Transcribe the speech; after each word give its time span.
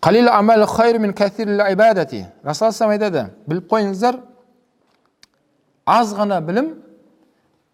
қалил 0.00 0.28
амал 0.28 0.66
хайр 0.66 0.98
мин 0.98 1.12
кәсирил 1.12 1.60
ибадати 1.72 2.26
расул 2.44 2.90
айтады 2.90 3.30
біліп 3.46 3.70
қойыңыздар 3.72 4.20
аз 5.86 6.12
ғана 6.14 6.40
білім 6.40 6.74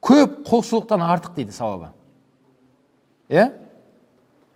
көп 0.03 0.43
құлшылықтан 0.49 1.03
артық 1.03 1.35
дейді 1.37 1.53
сауабы 1.53 1.93
иә 3.29 3.53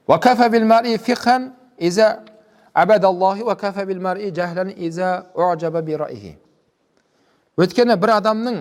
وكفى 0.06 0.48
بالمرء 0.48 0.96
فقها 0.96 1.52
إذا 1.80 2.24
عبد 2.76 3.04
الله 3.04 3.42
وكفى 3.42 3.84
بالمرء 3.84 4.28
جهلا 4.28 4.70
إذا 4.70 5.26
أعجب 5.38 5.74
برأيه 5.84 6.46
өйткені 7.56 7.94
бір 7.96 8.10
адамның 8.18 8.56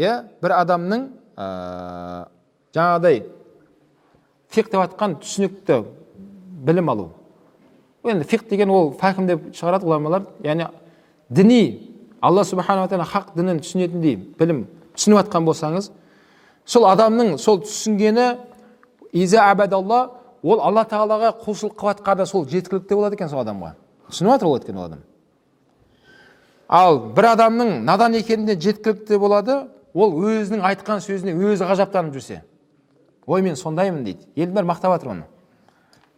иә 0.00 0.12
бір 0.40 0.52
адамның 0.56 1.02
ә, 1.36 1.46
жаңағыдай 2.72 3.18
фиқ 4.48 4.70
деп 4.72 4.78
жатқан 4.80 5.18
түсінікті 5.20 5.76
білім 6.64 6.88
алу 6.94 7.10
енді 8.03 8.25
фиқ 8.25 8.47
деген 8.49 8.69
ол 8.73 8.91
фәкім 8.97 9.27
деп 9.29 9.49
шығарады 9.55 9.85
ғұламалар 9.85 10.25
яғни 10.43 10.67
діни 11.29 11.61
алла 12.21 12.43
субханала 12.45 12.89
тағала 12.89 13.07
хақ 13.09 13.35
дінін 13.35 13.61
түсінетіндей 13.61 14.15
білім 14.39 14.65
түсініп 14.95 15.21
жатқан 15.21 15.45
болсаңыз 15.45 15.91
сол 16.65 16.87
адамның 16.89 17.37
сол 17.37 17.61
түсінгені 17.61 18.27
иза 19.13 19.45
абадалла 19.51 20.01
ол 20.41 20.61
алла 20.61 20.85
тағалаға 20.89 21.35
құлшылық 21.43 21.77
қылып 21.77 22.01
жатқанда 22.01 22.25
сол 22.25 22.47
жеткілікті 22.49 22.97
болады 22.97 23.17
екен 23.19 23.29
сол 23.29 23.43
адамға 23.43 23.75
түсініп 24.09 24.33
жатыр 24.33 24.49
ол 24.49 24.57
өйткені 24.57 24.79
ол 24.79 24.85
адам 24.89 25.03
ал 26.67 26.99
бір 27.15 27.31
адамның 27.35 27.81
надан 27.85 28.15
екеніне 28.17 28.57
жеткілікті 28.57 29.19
болады 29.21 29.57
ол 29.93 30.15
өзінің 30.15 30.63
айтқан 30.71 31.03
сөзіне 31.03 31.35
өзі 31.35 31.67
ғажаптанып 31.69 32.15
жүрсе 32.15 32.41
ой 33.27 33.41
мен 33.41 33.55
сондаймын 33.59 34.03
дейді 34.05 34.25
елдің 34.35 34.55
бәрі 34.55 34.71
мақтап 34.71 34.95
жатыр 34.95 35.13
оны 35.15 35.27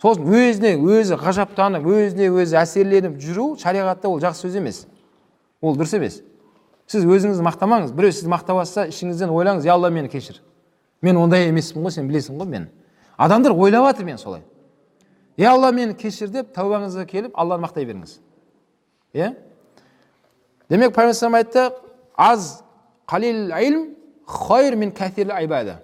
сосын 0.04 0.28
өзіне 0.28 0.74
өзі 0.84 1.16
ғажаптанып 1.22 1.86
өзіне 1.88 2.28
өзі 2.34 2.58
әсерленіп 2.60 3.16
жүру 3.24 3.54
шариғатта 3.62 4.10
ол 4.12 4.20
жақсы 4.20 4.50
сөз 4.50 4.58
емес. 4.60 4.82
Ол 5.64 5.78
дұрыс 5.80 5.95
емес. 5.95 6.18
Сіз 6.92 7.06
өзіңізді 7.08 7.45
мақтамаңыз 7.48 7.94
біреу 7.95 8.12
сізді 8.12 8.34
мақтап 8.34 8.60
жатса 8.60 8.90
ішіңізден 8.92 9.32
ойлаңыз 9.32 9.64
я 9.64 9.78
алла 9.78 9.90
мені 9.90 10.12
кешір 10.12 10.42
мен 11.02 11.18
ондай 11.18 11.48
емеспін 11.48 11.86
ғой 11.86 11.95
сен 11.95 12.10
білесің 12.12 12.36
ғой 12.36 12.52
мен 12.52 12.68
адамдар 13.18 13.56
ойлап 13.56 13.88
жатыр 13.88 14.06
мен 14.06 14.18
солай. 14.18 14.44
Е 15.38 15.48
алла 15.48 15.72
мені 15.72 15.95
кешір 15.95 16.30
деп 16.36 16.52
тәубаңызға 16.56 17.06
келіп 17.08 17.40
алланы 17.40 17.64
мақтай 17.64 17.88
беріңіз. 17.88 18.20
Иә? 19.16 19.34
Демек 20.70 20.94
пайғамбар 20.95 21.40
айтты 21.40 21.70
аз 22.17 22.64
қалил 23.08 23.52
илм 23.64 23.88
хайр 24.28 24.76
мин 24.76 24.92
кәсир 24.92 25.32
ибада 25.44 25.80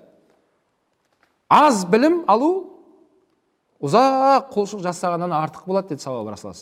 аз 1.49 1.85
білім 1.85 2.23
алу 2.27 2.68
ұзақ 3.79 4.51
құлшылық 4.53 4.85
жасағаннан 4.89 5.33
артық 5.39 5.67
болады 5.69 5.93
деді 5.93 6.03
сауабы 6.03 6.33
расул 6.35 6.53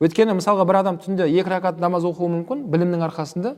өйткені 0.00 0.38
мысалға 0.38 0.64
бір 0.64 0.78
адам 0.80 0.96
түнде 1.00 1.26
екі 1.28 1.52
ракат 1.52 1.80
намаз 1.80 2.06
оқуы 2.08 2.30
мүмкін 2.32 2.62
білімнің 2.72 3.02
арқасында. 3.04 3.52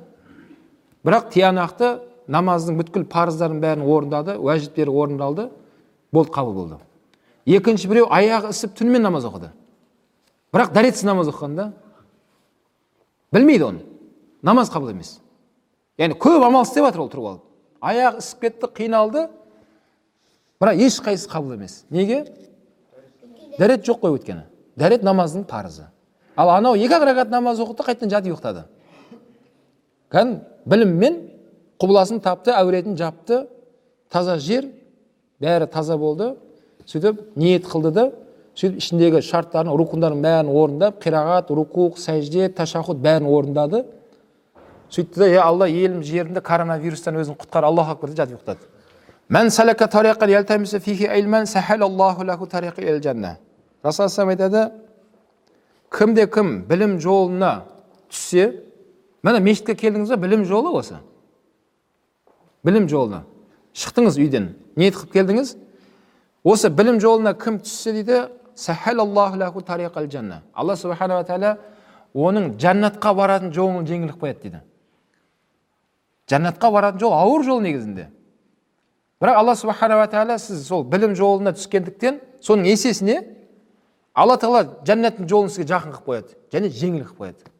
Бірақ 1.06 1.28
тиянақты 1.30 2.00
намаздың 2.26 2.80
бүткіл 2.80 3.04
парыздарын 3.10 3.60
бәрін 3.62 3.84
орындады 3.86 4.34
уәжіптері 4.42 4.90
орындалды 4.90 5.48
болды 6.12 6.34
қабыл 6.34 6.56
болды. 6.56 6.78
Екінші 7.46 7.88
біреу 7.90 8.08
аяғы 8.10 8.50
ісіп 8.50 8.74
түнімен 8.80 9.06
намаз 9.06 9.26
оқыды. 9.30 9.52
Бірақ 10.52 10.74
дәретсіз 10.74 11.06
намаз 11.06 11.30
оқыған 11.30 11.54
да 11.56 11.68
білмейді 13.32 13.68
оны. 13.68 13.86
Намаз 14.42 14.70
қабыл 14.70 14.90
емес. 14.90 15.20
Яғни 15.98 16.18
көп 16.18 16.42
амал 16.42 16.66
істеп 16.66 16.88
жатыр 16.88 17.04
ол 17.06 17.10
тұрып 17.12 17.30
алып. 17.30 17.46
Аяғы 17.80 18.18
ісіп 18.18 18.42
кетті 18.42 18.70
қиналды 18.74 19.28
бірақ 20.62 20.78
ешқайсысы 20.78 21.28
қабыл 21.30 21.56
емес. 21.56 21.82
Неге? 21.90 22.24
Дәрет 23.58 23.82
жоқ 23.82 24.04
қой 24.04 24.16
өйткені. 24.16 24.44
Дәрет 24.78 25.02
намаздың 25.02 25.44
парызы. 25.50 25.88
Ал 26.36 26.54
анау 26.54 26.76
екі 26.78 26.94
ақ 26.94 27.08
рәкат 27.10 27.32
намаз 27.34 27.60
оқыды 27.60 27.84
қайтадан 27.84 28.12
жатып 28.14 28.32
ұйықтады. 28.32 28.62
Кәдімгі 30.12 30.40
біліммен 30.64 31.18
құбыласын 31.82 32.22
тапты 32.22 32.54
әуретін 32.54 32.96
жапты 32.96 33.46
таза 34.12 34.38
жер 34.38 34.70
бәрі 35.42 35.66
таза 35.66 35.98
болды. 35.98 36.36
Сөйтіп 36.86 37.36
ниет 37.36 37.66
қылды 37.66 37.92
да 37.92 38.08
сөйтіп 38.56 38.78
ішіндегі 38.78 39.22
шарттарын 39.26 39.74
рукындарын 39.76 40.22
бәрін 40.22 40.52
орындап 40.52 41.02
қирағат 41.02 41.50
рукуқ 41.52 41.98
сәжде 42.00 42.48
ташахуд 42.48 43.02
бәрін 43.02 43.28
орындады. 43.28 43.84
Сөйтті 44.92 45.24
да 45.24 45.28
е 45.28 45.40
алла 45.40 45.68
елім 45.68 46.02
жерімді 46.04 46.40
коронавирустан 46.44 47.16
өзің 47.20 47.38
құтқар 47.40 47.68
аллаху 47.68 47.96
акбар 47.96 48.12
деп 48.12 48.22
жатып 48.22 48.38
ұйықтады. 48.38 48.71
Расул 53.80 54.28
айтады 54.28 54.66
кімде 55.88 56.26
кім 56.28 56.66
білім 56.68 56.98
жолына 57.00 57.64
түссе 58.12 58.50
міне 59.24 59.40
мешітке 59.40 59.72
келдіңіз 59.72 60.12
ба 60.12 60.20
білім 60.26 60.44
жолы 60.44 60.74
осы 60.76 61.00
білім 62.60 62.90
жолына 62.92 63.22
шықтыңыз 63.72 64.20
үйден 64.20 64.52
ниет 64.76 65.00
қылып 65.00 65.16
келдіңіз 65.16 65.56
осы 66.44 66.68
білім 66.68 67.00
жолына 67.00 67.32
кім 67.32 67.62
түссе 67.64 67.96
дейді 67.96 68.26
алла 70.52 70.76
субханала 70.76 71.24
тағала 71.24 71.56
оның 72.12 72.58
жәннатқа 72.60 73.16
баратын 73.16 73.56
жолын 73.56 73.88
жеңіл 73.88 74.12
қылып 74.12 74.26
қояды 74.26 74.42
дейді 74.42 74.66
жәннатқа 76.28 76.68
баратын 76.76 77.00
жол 77.00 77.16
ауыр 77.16 77.48
жол 77.48 77.64
негізінде 77.64 78.10
бірақ 79.22 79.38
алла 79.38 79.54
субханала 79.54 80.08
тағала 80.10 80.38
сіз 80.38 80.66
сол 80.66 80.82
білім 80.82 81.14
жолына 81.14 81.52
түскендіктен 81.54 82.18
соның 82.42 82.66
есесіне 82.72 83.20
алла 84.14 84.34
тағала 84.34 84.64
жәннаттың 84.82 85.28
жолын 85.30 85.52
сізге 85.52 85.68
жақын 85.70 85.94
қылып 85.94 86.08
қояды 86.08 86.34
және 86.50 86.70
жеңіл 86.74 87.04
қылып 87.06 87.20
қояды. 87.20 87.52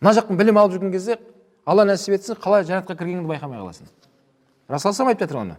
Мына 0.00 0.14
жақтан 0.14 0.38
білім 0.38 0.60
алып 0.62 0.76
жүрген 0.76 0.92
кезде 0.94 1.18
алла 1.66 1.84
нәсіп 1.90 2.14
етсін 2.14 2.38
қалай 2.38 2.62
жәннатқа 2.68 2.94
кіргеніңді 2.96 3.28
байқамай 3.32 3.58
қаласың. 3.58 3.90
Расул 4.68 5.08
айтып 5.08 5.26
жатыр 5.26 5.40
оны. 5.42 5.56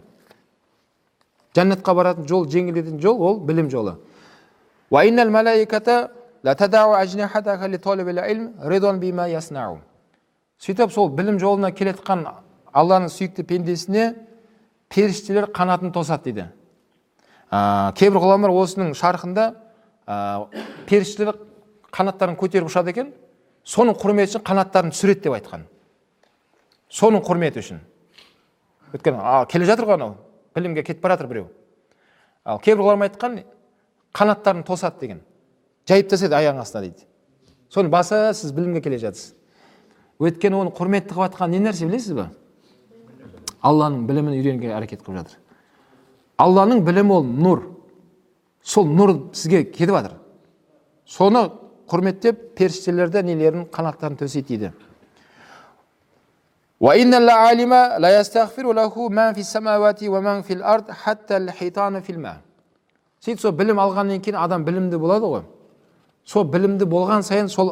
Жәннатқа 1.54 1.94
баратын 1.94 2.26
жол 2.26 2.48
жеңілдететін 2.48 3.00
жол 3.00 3.20
ол 3.20 3.40
білім 3.44 3.68
жолы. 3.70 3.98
Сөйтіп 10.62 10.92
сол 10.94 11.08
білім 11.10 11.38
жолына 11.42 11.72
келе 11.74 11.92
жатқан 11.92 12.26
алланың 12.72 13.10
сүйікті 13.10 13.42
пендесіне 13.42 14.14
періштелер 14.92 15.48
қанатын 15.52 15.92
тосады 15.94 16.28
дейді. 16.28 16.46
Ә, 17.52 17.92
кейбір 17.96 18.20
ғұламалар 18.22 18.52
осының 18.62 18.92
шарқында 18.96 19.48
ә, 20.06 20.16
періштелер 20.88 21.38
қанаттарын 21.92 22.36
көтеріп 22.40 22.68
ұшады 22.70 22.92
екен. 22.92 23.12
Соның 23.64 23.96
құрметі 24.00 24.36
үшін 24.36 24.44
қанаттарын 24.46 24.92
түсіреді 24.92 25.26
деп 25.28 25.36
айтқан. 25.38 25.66
Соның 26.92 27.24
құрметі 27.24 27.62
үшін. 27.62 27.80
Өйткені 28.92 29.44
келе 29.52 29.68
жатыр 29.68 29.88
ғой 29.88 29.98
анау. 29.98 30.16
Білімге 30.56 30.84
кетіп 30.84 31.04
бара 31.04 31.16
жатыр 31.16 31.30
біреу. 31.30 31.46
Ал 32.44 32.60
кейбір 32.60 32.84
ғұлама 32.84 33.08
айтқан 33.08 33.42
қанаттарын 34.12 34.64
тосады 34.66 35.00
деген. 35.00 35.22
Жайып 35.88 36.10
тастайды 36.10 36.36
аяғының 36.36 36.64
астына 36.66 36.82
дейді. 36.84 37.06
Соны 37.72 37.88
баса 37.88 38.32
сіз 38.34 38.52
білімге 38.52 38.82
келе 38.84 38.98
жатырсыз. 39.00 39.32
Өйткені 40.20 40.58
оны 40.58 40.74
құрметті 40.76 41.14
қылып 41.14 41.32
жатқан 41.32 41.54
не 41.54 41.62
нәрсе 41.62 41.88
білесіз 41.88 42.16
ба 42.18 42.28
алланың 43.62 44.06
білімін 44.08 44.36
үйренуге 44.38 44.72
әрекет 44.76 45.02
қылып 45.04 45.22
жатыр 45.22 45.38
алланың 46.42 46.82
білімі 46.86 47.14
ол 47.16 47.26
нұр 47.26 47.64
сол 48.62 48.88
нұр 48.90 49.14
сізге 49.36 49.64
кетіп 49.70 49.94
жатыр 49.96 50.16
соны 51.06 51.44
құрметтеп 51.90 52.54
періштелерді 52.58 53.22
нелерін 53.26 53.66
қанаттарын 53.72 54.18
төсейді 54.20 54.56
дейді 54.56 54.72
сөйтіп 63.22 63.40
сол 63.44 63.52
білім 63.54 63.78
алғаннан 63.78 64.22
кейін 64.22 64.40
адам 64.42 64.64
білімді 64.66 64.98
болады 64.98 65.28
ғой 65.30 65.44
сол 66.26 66.44
білімді 66.50 66.88
болған 66.90 67.22
сайын 67.22 67.48
сол 67.52 67.70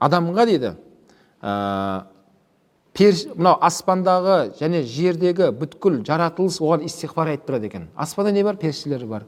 адамға 0.00 0.44
дейді 0.50 0.74
мынау 2.98 3.56
аспандағы 3.64 4.52
және 4.58 4.82
жердегі 4.84 5.50
бүткіл 5.56 6.02
жаратылыс 6.04 6.60
оған 6.60 6.84
истиғфар 6.84 7.32
айтып 7.32 7.48
тұрады 7.48 7.66
екен. 7.66 7.88
Аспанда 7.96 8.32
не 8.32 8.42
бар? 8.44 8.56
Періштелер 8.56 9.06
бар. 9.06 9.24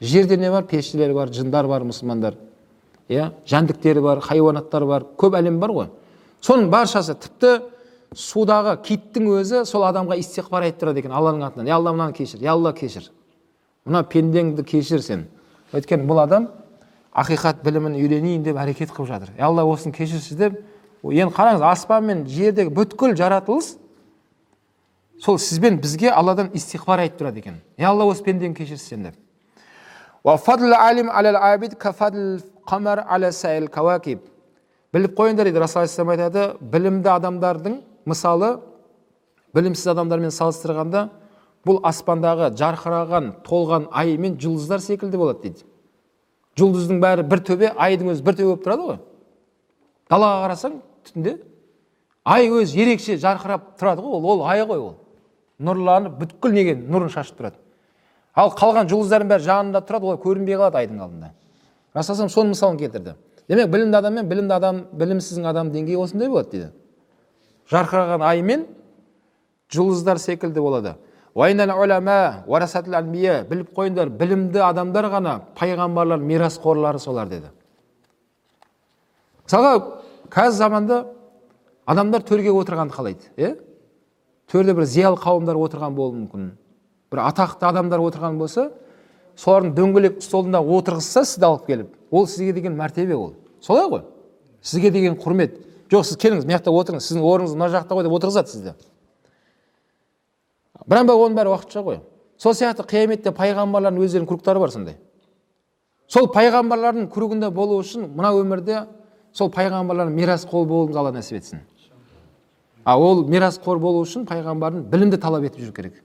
Жерде 0.00 0.36
не 0.36 0.50
бар? 0.50 0.64
Періштелер 0.64 1.12
бар 1.14 1.28
жындар 1.28 1.66
бар 1.66 1.84
мұсылмандар. 1.84 2.38
Иә? 3.08 3.32
Жәндіктер 3.46 4.00
бар 4.00 4.20
хайуанаттар 4.20 4.86
бар. 4.86 5.04
Көп 5.16 5.36
әлем 5.36 5.60
бар 5.60 5.70
ғой. 5.70 5.90
Соның 6.40 6.70
баршасы 6.70 7.14
тіпті 7.20 7.60
судағы 8.16 8.78
киттің 8.82 9.28
өзі 9.36 9.64
сол 9.68 9.84
адамға 9.86 10.16
истиғфар 10.18 10.64
айтып 10.66 10.80
тұрады 10.82 11.02
екен 11.02 11.12
алланың 11.12 11.46
атынан. 11.46 11.68
Е 11.68 11.74
алла 11.76 11.92
мынаны 11.92 12.16
кешір 12.16 12.42
е 12.42 12.48
алла 12.48 12.72
кешір 12.72 13.10
мына 13.84 14.02
пендеңді 14.08 14.64
кешір 14.66 15.02
сен 15.04 15.26
өйткені 15.72 16.08
бұл 16.08 16.22
адам 16.24 16.48
ақиқат 17.12 17.62
білімін 17.64 17.96
үйренейін 18.00 18.42
деп 18.42 18.58
әрекет 18.58 18.90
қылып 18.90 19.12
жатыр. 19.12 19.30
Е 19.38 19.44
алла 19.46 19.64
осыны 19.68 19.94
кешірші 19.94 20.36
деп 20.38 20.58
енді 21.02 21.34
қараңыз 21.34 21.64
аспан 21.64 22.04
мен 22.04 22.26
жердегі 22.28 22.70
бүткіл 22.76 23.14
жаратылыс 23.16 23.76
сол 25.20 25.38
сізбен 25.38 25.80
бізге 25.80 26.10
алладан 26.10 26.50
истихбар 26.54 27.04
айтып 27.06 27.20
тұрады 27.22 27.38
екен. 27.40 27.60
Е 27.76 27.84
алла 27.88 28.04
осы 28.10 28.24
пендені 28.24 28.54
кешірсін 28.54 28.88
сен 28.88 29.02
деп. 29.04 29.14
Біліп 34.90 35.14
қойыңдар 35.14 35.46
дейді 35.46 35.60
расул 35.62 35.84
алейхисалам 35.84 36.10
айтады 36.16 36.44
білімді 36.60 37.12
адамдардың 37.12 37.76
мысалы 38.10 38.56
білімсіз 39.54 39.92
адамдармен 39.92 40.32
салыстырғанда 40.34 41.04
бұл 41.66 41.78
аспандағы 41.86 42.48
жарқыраған 42.58 43.28
толған 43.46 43.86
ай 43.94 44.16
мен 44.18 44.34
жұлдыздар 44.40 44.82
секілді 44.82 45.20
болады 45.20 45.44
дейді. 45.44 45.62
Жұлдыздың 46.58 46.98
бәрі 47.04 47.22
бір 47.30 47.44
төбе 47.46 47.70
айдың 47.78 48.10
өзі 48.16 48.26
бір 48.26 48.40
төбе 48.40 48.48
болып 48.50 48.66
тұрады 48.66 48.88
ғой. 48.88 48.98
Далаға 50.10 50.42
қарасаң 50.48 50.80
түнде 51.08 51.38
ай 52.24 52.48
өзі 52.50 52.80
ерекше 52.82 53.16
жарқырап 53.20 53.74
тұрады 53.80 54.04
ғой 54.04 54.18
ол 54.18 54.26
ол 54.34 54.44
ай 54.48 54.62
ғой 54.64 54.78
ол. 54.78 54.94
Нұрланып 55.60 56.18
бүткіл 56.20 56.52
неге 56.54 56.74
нұрын 56.76 57.10
шашып 57.12 57.38
тұрады. 57.40 57.56
Ал 58.34 58.52
қалған 58.56 58.88
жұлдыздардың 58.88 59.28
бәрі 59.28 59.44
жанында 59.44 59.82
тұрады 59.84 60.08
олар 60.08 60.20
көрінбей 60.22 60.56
қалады 60.56 60.80
айдың 60.80 61.00
алдында. 61.04 61.32
Расул 61.94 62.28
соның 62.28 62.54
мысалын 62.54 62.78
келтірді. 62.78 63.14
Демек 63.48 63.68
білімді 63.72 63.96
адам 63.98 64.14
мен 64.14 64.28
білімді 64.30 64.54
адам 64.54 64.84
білімсіздің 64.94 65.48
адам 65.50 65.72
деңгейі 65.74 65.98
осындай 65.98 66.28
болады 66.30 66.50
дейді. 66.50 66.68
Жарқыраған 67.72 68.22
ай 68.22 68.42
мен 68.42 68.66
жұлдыздар 69.74 70.18
секілді 70.22 70.60
болады. 70.60 70.94
Біліп 73.50 73.68
қойыңдар 73.76 74.08
білімді 74.10 74.58
адамдар 74.66 75.06
ғана 75.10 75.40
пайғамбарлар 75.58 76.18
мирасқорлары 76.18 76.98
солар 76.98 77.28
деді. 77.28 77.50
Мысалға 79.46 80.00
қазір 80.30 80.56
заманда 80.56 81.00
адамдар 81.86 82.22
төрге 82.26 82.52
отырғанды 82.54 82.94
қалайды 82.94 83.30
иә? 83.36 83.56
Төрде 84.50 84.74
бір 84.74 84.86
зиялы 84.86 85.18
қауымдар 85.20 85.58
отырған 85.58 85.94
болуы 85.94 86.24
мүмкін. 86.24 86.50
Бір 87.10 87.22
атақты 87.26 87.66
адамдар 87.68 88.02
отырған 88.02 88.38
болса 88.38 88.70
солардың 89.38 89.74
дөңгелек 89.76 90.22
столында 90.22 90.60
отырғызса 90.60 91.24
сізді 91.24 91.46
алып 91.46 91.66
келіп 91.66 91.96
ол 92.10 92.26
сізге 92.26 92.52
деген 92.52 92.76
мәртебе 92.78 93.16
ол. 93.16 93.34
Солай 93.60 93.88
ғой? 93.90 94.04
Сізге 94.62 94.90
деген 94.90 95.18
құрмет. 95.18 95.58
Жоқ 95.90 96.06
сіз 96.06 96.18
келіңіз 96.22 96.46
мына 96.46 96.58
жақта 96.58 96.74
отырыңыз 96.74 97.06
сіздің 97.08 97.26
орныңыз 97.26 97.56
мына 97.56 97.70
жақта 97.74 97.96
ғой 97.98 98.06
деп 98.06 98.14
отырғызады 98.18 98.52
сізді. 98.52 98.74
Бірақ 100.86 101.10
оның 101.14 101.36
бәрі 101.38 101.54
уақытша 101.54 101.82
ғой. 101.82 102.00
Сол 102.38 102.54
сияқты 102.54 102.86
қияметте 102.88 103.32
пайғамбарлардың 103.36 104.04
өздерінің 104.04 104.28
кругтары 104.28 104.60
бар 104.62 104.70
сондай. 104.70 104.96
Сол 106.08 106.30
пайғамбарлардың 106.32 107.10
кругында 107.12 107.50
болу 107.50 107.80
үшін 107.82 108.08
мына 108.14 108.32
өмірде 108.38 108.84
сол 109.32 109.50
пайғамбарлардың 109.54 110.16
мирасқор 110.16 110.66
болуыңызға 110.68 111.02
алла 111.02 111.12
нәсіп 111.14 111.38
етсін. 111.38 111.62
А 112.84 112.98
ол 112.98 113.24
мирасқор 113.28 113.78
болу 113.78 114.02
үшін 114.04 114.26
пайғамбардың 114.28 114.86
білімді 114.90 115.20
талап 115.20 115.44
етіп 115.46 115.60
жүру 115.66 115.74
керек. 115.76 116.00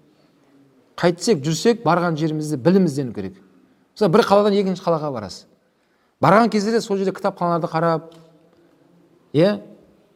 Қайтсек 0.99 1.41
жүрсек 1.43 1.83
барған 1.83 2.17
жерімізде 2.19 2.57
білім 2.57 2.85
іздену 2.85 3.13
керек. 3.13 3.39
Мысалы 3.95 4.11
бір 4.13 4.25
қаладан 4.27 4.55
екінші 4.59 4.83
қалаға 4.83 5.11
барасыз. 5.15 5.45
Барған 6.21 6.49
кезде 6.49 6.71
де 6.71 6.81
сол 6.81 6.97
жерде 6.97 7.13
кітапханаларды 7.15 7.67
қарап 7.71 8.13
иә 9.33 9.59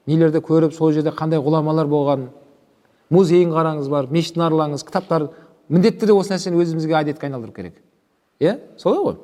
нелерді 0.07 0.39
көріп 0.43 0.75
сол 0.75 0.93
жерде 0.93 1.11
қандай 1.15 1.41
ғұламалар 1.43 1.87
болған 1.87 2.29
музейін 3.09 3.51
қараңыз 3.55 3.89
барып 3.89 4.11
мешітін 4.11 4.45
аралаңыз 4.47 4.85
кітаптар 4.87 5.29
міндетті 5.69 6.05
түрде 6.05 6.15
осы 6.15 6.33
нәрсені 6.33 6.61
өзімізге 6.63 6.95
әдетке 7.01 7.27
айналдыру 7.27 7.53
керек. 7.53 7.75
Иә 8.39 8.59
солай 8.77 9.03
ғой. 9.03 9.17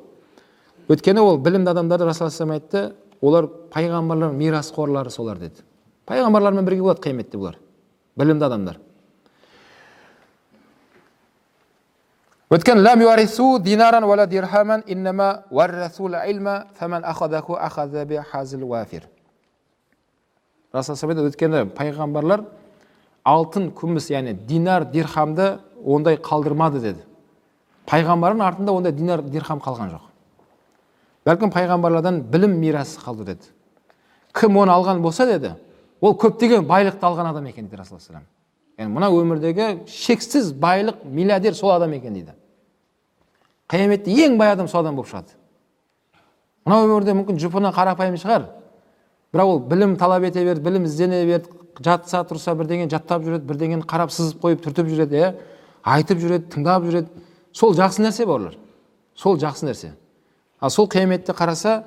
Өйткені 0.88 1.22
ол 1.24 1.38
білімді 1.38 1.72
адамдарды 1.72 2.06
расул 2.06 2.52
айтты 2.52 2.92
олар 3.26 3.48
пайғамбарлардың 3.74 4.36
мирасқорлары 4.38 5.10
солар 5.10 5.40
деді. 5.40 5.64
Пайғамбарлармен 6.06 6.66
бірге 6.66 6.84
болады 6.86 7.02
қияметте 7.02 7.38
бұлар. 7.40 7.58
Білімді 8.16 8.46
адамдар. 8.46 8.78
Өйткені 21.26 21.64
пайғамбарлар 21.74 22.44
алтын 23.26 23.72
күміс 23.74 24.12
яғни 24.12 24.36
динар 24.46 24.86
дирхамды 24.92 25.56
ондай 25.82 26.20
қалдырмады 26.22 26.80
деді. 26.84 27.02
Пайғамбардың 27.90 28.44
артында 28.46 28.72
ондай 28.78 28.92
динар 28.92 29.22
дирхам 29.22 29.58
қалған 29.64 29.90
жоқ. 29.96 30.04
Бәлкім 31.26 31.52
пайғамбарлардан 31.52 32.22
білім 32.30 32.56
мирасы 32.60 33.00
қалды 33.02 33.24
деді. 33.32 33.50
Кім 34.32 34.56
оны 34.62 34.72
алған 34.72 35.02
болса 35.02 35.26
деді 35.26 35.56
ол 36.00 36.14
көптеген 36.14 36.66
байлықты 36.68 37.06
алған 37.06 37.30
адам 37.30 37.46
екен 37.50 37.66
дейді 37.66 37.82
расулалла 37.82 38.22
яғни 38.78 38.92
мына 38.92 39.08
өмірдегі 39.10 39.86
шексіз 39.88 40.52
байлық 40.52 41.04
миллиардер 41.04 41.54
сол 41.54 41.72
адам 41.72 41.94
екен 41.96 42.14
дейді. 42.14 42.34
Қияметте 43.68 44.12
ең 44.12 44.36
бай 44.38 44.52
адам 44.52 44.68
сол 44.68 44.82
адам 44.82 44.96
болып 44.96 45.10
шығады. 45.10 45.32
Мына 46.66 46.82
өмірде 46.84 47.14
мүмкін 47.16 47.40
жұпыны 47.40 47.72
қарапайым 47.74 48.18
шығар. 48.20 48.50
Бірақ 49.32 49.52
ол 49.54 49.60
білім 49.60 49.96
талап 49.96 50.24
ете 50.28 50.44
берді 50.44 50.62
білім 50.68 50.84
іздене 50.84 51.24
берді 51.26 51.50
жатса 51.80 52.22
тұрса 52.28 52.54
бірдеңені 52.56 52.90
жаттап 52.92 53.24
жүреді 53.24 53.48
бірдеңені 53.48 53.86
қарап 53.88 54.12
сызып 54.12 54.44
қойып 54.44 54.62
түртіп 54.64 54.92
жүреді 54.92 55.18
иә. 55.18 55.32
Айтып 55.82 56.20
жүреді 56.20 56.50
тыңдап 56.52 56.86
жүреді. 56.86 57.24
Сол 57.52 57.74
жақсы 57.74 58.04
нәрсе 58.04 58.26
бауырлар. 58.26 58.56
Сол 59.16 59.38
жақсы 59.40 59.66
нәрсе. 59.66 59.92
Ал 60.60 60.70
сол 60.70 60.88
қияметте 60.88 61.32
қараса 61.32 61.84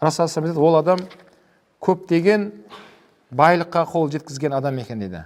расул 0.00 0.58
ол 0.58 0.76
адам 0.78 0.98
көптеген 1.80 2.50
байлыққа 3.30 3.84
қол 3.92 4.10
жеткізген 4.10 4.52
адам 4.52 4.78
екен 4.78 5.00
дейді 5.00 5.24